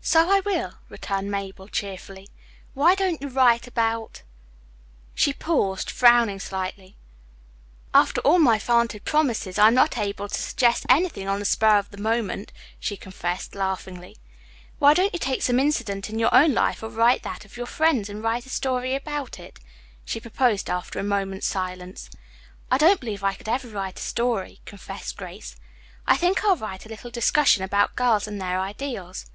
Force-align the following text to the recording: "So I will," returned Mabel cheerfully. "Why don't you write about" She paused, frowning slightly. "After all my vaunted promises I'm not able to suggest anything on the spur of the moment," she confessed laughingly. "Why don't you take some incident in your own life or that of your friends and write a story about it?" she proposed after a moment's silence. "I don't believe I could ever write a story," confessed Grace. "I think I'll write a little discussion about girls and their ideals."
"So 0.00 0.30
I 0.30 0.38
will," 0.38 0.74
returned 0.88 1.32
Mabel 1.32 1.66
cheerfully. 1.66 2.28
"Why 2.74 2.94
don't 2.94 3.20
you 3.20 3.26
write 3.26 3.66
about" 3.66 4.22
She 5.16 5.32
paused, 5.32 5.90
frowning 5.90 6.38
slightly. 6.38 6.96
"After 7.92 8.20
all 8.20 8.38
my 8.38 8.56
vaunted 8.60 9.04
promises 9.04 9.58
I'm 9.58 9.74
not 9.74 9.98
able 9.98 10.28
to 10.28 10.40
suggest 10.40 10.86
anything 10.88 11.26
on 11.26 11.40
the 11.40 11.44
spur 11.44 11.76
of 11.76 11.90
the 11.90 11.96
moment," 11.96 12.52
she 12.78 12.96
confessed 12.96 13.56
laughingly. 13.56 14.16
"Why 14.78 14.94
don't 14.94 15.12
you 15.12 15.18
take 15.18 15.42
some 15.42 15.58
incident 15.58 16.08
in 16.08 16.20
your 16.20 16.32
own 16.32 16.54
life 16.54 16.80
or 16.84 16.90
that 16.90 17.44
of 17.44 17.56
your 17.56 17.66
friends 17.66 18.08
and 18.08 18.22
write 18.22 18.46
a 18.46 18.50
story 18.50 18.94
about 18.94 19.40
it?" 19.40 19.58
she 20.04 20.20
proposed 20.20 20.70
after 20.70 21.00
a 21.00 21.02
moment's 21.02 21.48
silence. 21.48 22.10
"I 22.70 22.78
don't 22.78 23.00
believe 23.00 23.24
I 23.24 23.34
could 23.34 23.48
ever 23.48 23.66
write 23.66 23.98
a 23.98 24.02
story," 24.02 24.60
confessed 24.66 25.16
Grace. 25.16 25.56
"I 26.06 26.16
think 26.16 26.44
I'll 26.44 26.54
write 26.56 26.86
a 26.86 26.88
little 26.88 27.10
discussion 27.10 27.64
about 27.64 27.96
girls 27.96 28.28
and 28.28 28.40
their 28.40 28.60
ideals." 28.60 29.26